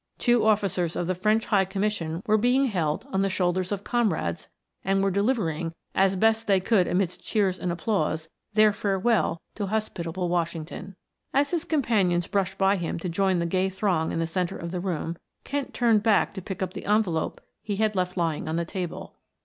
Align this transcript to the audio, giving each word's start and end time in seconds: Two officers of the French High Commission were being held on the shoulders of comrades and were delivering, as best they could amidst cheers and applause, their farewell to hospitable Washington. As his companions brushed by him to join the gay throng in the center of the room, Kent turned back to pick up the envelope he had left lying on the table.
Two 0.17 0.43
officers 0.47 0.95
of 0.95 1.05
the 1.05 1.13
French 1.13 1.45
High 1.45 1.63
Commission 1.63 2.23
were 2.25 2.39
being 2.39 2.65
held 2.65 3.05
on 3.11 3.21
the 3.21 3.29
shoulders 3.29 3.71
of 3.71 3.83
comrades 3.83 4.47
and 4.83 5.03
were 5.03 5.11
delivering, 5.11 5.75
as 5.93 6.15
best 6.15 6.47
they 6.47 6.59
could 6.59 6.87
amidst 6.87 7.23
cheers 7.23 7.59
and 7.59 7.71
applause, 7.71 8.27
their 8.51 8.73
farewell 8.73 9.39
to 9.53 9.67
hospitable 9.67 10.27
Washington. 10.27 10.95
As 11.35 11.51
his 11.51 11.65
companions 11.65 12.25
brushed 12.25 12.57
by 12.57 12.77
him 12.77 12.97
to 12.97 13.09
join 13.09 13.37
the 13.37 13.45
gay 13.45 13.69
throng 13.69 14.11
in 14.11 14.17
the 14.17 14.25
center 14.25 14.57
of 14.57 14.71
the 14.71 14.79
room, 14.79 15.17
Kent 15.43 15.71
turned 15.71 16.01
back 16.01 16.33
to 16.33 16.41
pick 16.41 16.63
up 16.63 16.73
the 16.73 16.85
envelope 16.87 17.39
he 17.61 17.75
had 17.75 17.95
left 17.95 18.17
lying 18.17 18.47
on 18.47 18.55
the 18.55 18.65
table. 18.65 19.17